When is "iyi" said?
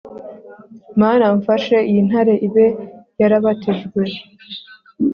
1.89-2.01